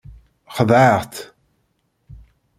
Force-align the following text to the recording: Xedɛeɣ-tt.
Xedɛeɣ-tt. 0.55 1.21